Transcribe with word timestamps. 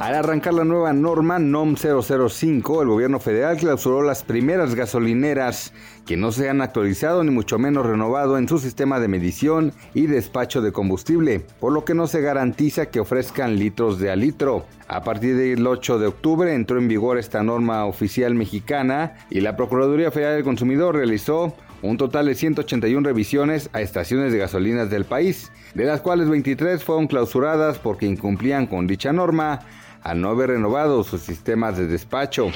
Al 0.00 0.14
arrancar 0.14 0.54
la 0.54 0.64
nueva 0.64 0.94
norma 0.94 1.38
NOM 1.38 1.76
005, 1.76 2.80
el 2.80 2.88
gobierno 2.88 3.20
federal 3.20 3.58
clausuró 3.58 4.00
las 4.00 4.22
primeras 4.22 4.74
gasolineras 4.74 5.74
que 6.06 6.16
no 6.16 6.32
se 6.32 6.48
han 6.48 6.62
actualizado 6.62 7.22
ni 7.22 7.30
mucho 7.30 7.58
menos 7.58 7.84
renovado 7.84 8.38
en 8.38 8.48
su 8.48 8.58
sistema 8.58 8.98
de 8.98 9.08
medición 9.08 9.74
y 9.92 10.06
despacho 10.06 10.62
de 10.62 10.72
combustible, 10.72 11.40
por 11.60 11.74
lo 11.74 11.84
que 11.84 11.92
no 11.92 12.06
se 12.06 12.22
garantiza 12.22 12.86
que 12.86 13.00
ofrezcan 13.00 13.58
litros 13.58 13.98
de 13.98 14.10
a 14.10 14.16
litro. 14.16 14.64
A 14.88 15.04
partir 15.04 15.36
del 15.36 15.66
8 15.66 15.98
de 15.98 16.06
octubre 16.06 16.54
entró 16.54 16.78
en 16.78 16.88
vigor 16.88 17.18
esta 17.18 17.42
norma 17.42 17.84
oficial 17.84 18.34
mexicana 18.34 19.18
y 19.28 19.42
la 19.42 19.54
Procuraduría 19.54 20.10
Federal 20.10 20.36
del 20.36 20.44
Consumidor 20.44 20.96
realizó 20.96 21.54
un 21.82 21.98
total 21.98 22.24
de 22.24 22.34
181 22.34 23.06
revisiones 23.06 23.68
a 23.74 23.82
estaciones 23.82 24.32
de 24.32 24.38
gasolinas 24.38 24.88
del 24.88 25.04
país, 25.04 25.52
de 25.74 25.84
las 25.84 26.00
cuales 26.00 26.30
23 26.30 26.82
fueron 26.82 27.06
clausuradas 27.06 27.78
porque 27.78 28.06
incumplían 28.06 28.66
con 28.66 28.86
dicha 28.86 29.12
norma 29.12 29.60
al 30.02 30.20
no 30.20 30.30
haber 30.30 30.50
renovado 30.50 31.04
sus 31.04 31.20
sistemas 31.20 31.76
de 31.76 31.86
despacho. 31.86 32.48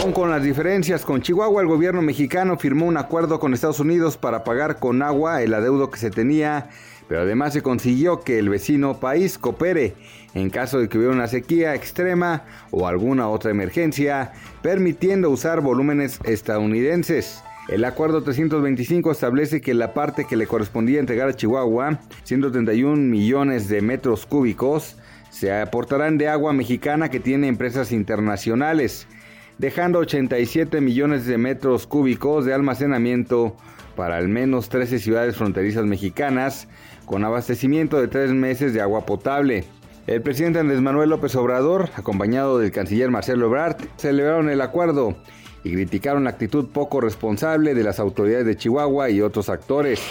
Aún 0.00 0.12
con 0.12 0.30
las 0.30 0.42
diferencias 0.42 1.04
con 1.04 1.22
Chihuahua, 1.22 1.62
el 1.62 1.68
gobierno 1.68 2.02
mexicano 2.02 2.56
firmó 2.58 2.86
un 2.86 2.96
acuerdo 2.96 3.38
con 3.38 3.54
Estados 3.54 3.80
Unidos 3.80 4.16
para 4.16 4.44
pagar 4.44 4.78
con 4.78 5.02
agua 5.02 5.42
el 5.42 5.54
adeudo 5.54 5.90
que 5.90 5.98
se 5.98 6.10
tenía, 6.10 6.70
pero 7.08 7.22
además 7.22 7.52
se 7.52 7.62
consiguió 7.62 8.20
que 8.20 8.38
el 8.38 8.48
vecino 8.48 8.98
país 9.00 9.38
coopere 9.38 9.94
en 10.34 10.50
caso 10.50 10.78
de 10.78 10.88
que 10.88 10.98
hubiera 10.98 11.14
una 11.14 11.28
sequía 11.28 11.74
extrema 11.74 12.44
o 12.70 12.86
alguna 12.86 13.28
otra 13.28 13.50
emergencia, 13.50 14.32
permitiendo 14.62 15.30
usar 15.30 15.60
volúmenes 15.60 16.18
estadounidenses. 16.24 17.42
El 17.68 17.84
acuerdo 17.84 18.22
325 18.22 19.12
establece 19.12 19.60
que 19.60 19.74
la 19.74 19.94
parte 19.94 20.26
que 20.26 20.36
le 20.36 20.46
correspondía 20.46 21.00
entregar 21.00 21.28
a 21.28 21.36
Chihuahua, 21.36 22.00
131 22.24 22.96
millones 22.96 23.68
de 23.68 23.82
metros 23.82 24.26
cúbicos, 24.26 24.96
se 25.32 25.50
aportarán 25.50 26.18
de 26.18 26.28
agua 26.28 26.52
mexicana 26.52 27.08
que 27.08 27.18
tiene 27.18 27.48
empresas 27.48 27.90
internacionales, 27.90 29.08
dejando 29.56 29.98
87 29.98 30.80
millones 30.82 31.24
de 31.26 31.38
metros 31.38 31.86
cúbicos 31.86 32.44
de 32.44 32.52
almacenamiento 32.52 33.56
para 33.96 34.18
al 34.18 34.28
menos 34.28 34.68
13 34.68 34.98
ciudades 34.98 35.36
fronterizas 35.36 35.86
mexicanas, 35.86 36.68
con 37.06 37.24
abastecimiento 37.24 38.00
de 38.00 38.08
tres 38.08 38.30
meses 38.30 38.74
de 38.74 38.82
agua 38.82 39.06
potable. 39.06 39.64
El 40.06 40.20
presidente 40.20 40.58
Andrés 40.58 40.82
Manuel 40.82 41.10
López 41.10 41.34
Obrador, 41.34 41.88
acompañado 41.96 42.58
del 42.58 42.70
canciller 42.70 43.10
Marcelo 43.10 43.46
Ebrard, 43.46 43.76
celebraron 43.96 44.50
el 44.50 44.60
acuerdo 44.60 45.16
y 45.64 45.72
criticaron 45.72 46.24
la 46.24 46.30
actitud 46.30 46.68
poco 46.68 47.00
responsable 47.00 47.74
de 47.74 47.84
las 47.84 48.00
autoridades 48.00 48.46
de 48.46 48.56
Chihuahua 48.56 49.08
y 49.08 49.22
otros 49.22 49.48
actores. 49.48 50.02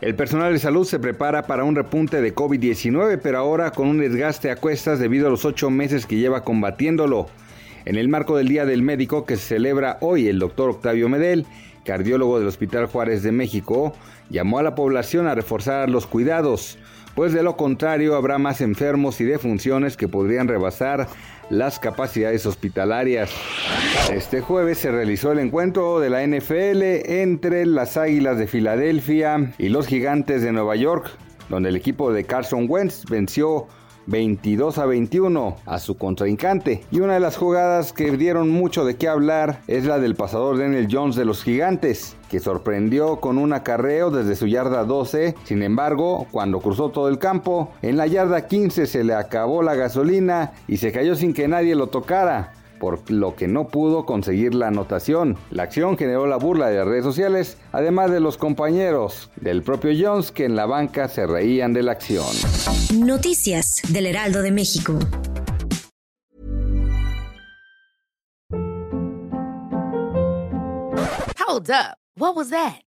El 0.00 0.14
personal 0.14 0.50
de 0.50 0.58
salud 0.58 0.86
se 0.86 0.98
prepara 0.98 1.42
para 1.42 1.64
un 1.64 1.76
repunte 1.76 2.22
de 2.22 2.34
COVID-19, 2.34 3.20
pero 3.22 3.36
ahora 3.36 3.70
con 3.70 3.86
un 3.86 3.98
desgaste 3.98 4.50
a 4.50 4.56
cuestas 4.56 4.98
debido 4.98 5.26
a 5.26 5.30
los 5.30 5.44
ocho 5.44 5.68
meses 5.68 6.06
que 6.06 6.16
lleva 6.16 6.42
combatiéndolo. 6.42 7.26
En 7.84 7.96
el 7.96 8.08
marco 8.08 8.34
del 8.34 8.48
Día 8.48 8.64
del 8.64 8.80
Médico 8.80 9.26
que 9.26 9.36
se 9.36 9.56
celebra 9.56 9.98
hoy, 10.00 10.26
el 10.28 10.38
doctor 10.38 10.70
Octavio 10.70 11.10
Medel, 11.10 11.44
cardiólogo 11.84 12.38
del 12.38 12.48
Hospital 12.48 12.86
Juárez 12.86 13.22
de 13.22 13.32
México, 13.32 13.94
llamó 14.28 14.58
a 14.58 14.62
la 14.62 14.74
población 14.74 15.26
a 15.26 15.34
reforzar 15.34 15.88
los 15.88 16.06
cuidados, 16.06 16.78
pues 17.14 17.32
de 17.32 17.42
lo 17.42 17.56
contrario 17.56 18.14
habrá 18.14 18.38
más 18.38 18.60
enfermos 18.60 19.20
y 19.20 19.24
defunciones 19.24 19.96
que 19.96 20.08
podrían 20.08 20.48
rebasar 20.48 21.08
las 21.50 21.80
capacidades 21.80 22.46
hospitalarias. 22.46 23.30
Este 24.12 24.40
jueves 24.40 24.78
se 24.78 24.90
realizó 24.90 25.32
el 25.32 25.40
encuentro 25.40 26.00
de 26.00 26.10
la 26.10 26.24
NFL 26.24 27.10
entre 27.10 27.66
las 27.66 27.96
Águilas 27.96 28.38
de 28.38 28.46
Filadelfia 28.46 29.52
y 29.58 29.68
los 29.68 29.86
Gigantes 29.86 30.42
de 30.42 30.52
Nueva 30.52 30.76
York, 30.76 31.10
donde 31.48 31.70
el 31.70 31.76
equipo 31.76 32.12
de 32.12 32.24
Carson 32.24 32.66
Wentz 32.68 33.04
venció 33.10 33.66
22 34.10 34.78
a 34.78 34.86
21 34.86 35.56
a 35.64 35.78
su 35.78 35.96
contrincante. 35.96 36.82
Y 36.90 37.00
una 37.00 37.14
de 37.14 37.20
las 37.20 37.36
jugadas 37.36 37.92
que 37.92 38.10
dieron 38.16 38.50
mucho 38.50 38.84
de 38.84 38.96
qué 38.96 39.08
hablar 39.08 39.60
es 39.68 39.84
la 39.84 39.98
del 39.98 40.16
pasador 40.16 40.58
Daniel 40.58 40.88
Jones 40.90 41.16
de 41.16 41.24
los 41.24 41.42
Gigantes, 41.42 42.16
que 42.28 42.40
sorprendió 42.40 43.20
con 43.20 43.38
un 43.38 43.52
acarreo 43.52 44.10
desde 44.10 44.36
su 44.36 44.46
yarda 44.46 44.84
12. 44.84 45.36
Sin 45.44 45.62
embargo, 45.62 46.26
cuando 46.30 46.60
cruzó 46.60 46.90
todo 46.90 47.08
el 47.08 47.18
campo, 47.18 47.72
en 47.82 47.96
la 47.96 48.06
yarda 48.06 48.46
15 48.46 48.86
se 48.86 49.04
le 49.04 49.14
acabó 49.14 49.62
la 49.62 49.74
gasolina 49.74 50.52
y 50.66 50.78
se 50.78 50.92
cayó 50.92 51.14
sin 51.14 51.32
que 51.32 51.48
nadie 51.48 51.74
lo 51.74 51.86
tocara 51.86 52.52
por 52.80 53.08
lo 53.10 53.36
que 53.36 53.46
no 53.46 53.68
pudo 53.68 54.04
conseguir 54.04 54.56
la 54.56 54.66
anotación. 54.66 55.36
La 55.52 55.62
acción 55.62 55.96
generó 55.96 56.26
la 56.26 56.36
burla 56.36 56.68
de 56.68 56.78
las 56.78 56.88
redes 56.88 57.04
sociales, 57.04 57.58
además 57.70 58.10
de 58.10 58.18
los 58.18 58.36
compañeros 58.36 59.30
del 59.36 59.62
propio 59.62 59.92
Jones 59.96 60.32
que 60.32 60.46
en 60.46 60.56
la 60.56 60.66
banca 60.66 61.06
se 61.06 61.26
reían 61.26 61.72
de 61.72 61.84
la 61.84 61.92
acción. 61.92 62.26
Noticias 62.96 63.82
del 63.90 64.06
Heraldo 64.06 64.42
de 64.42 64.50
México. 64.50 64.98
Hold 71.46 71.70
up. 71.70 71.98
What 72.16 72.36
was 72.36 72.50
that? 72.50 72.89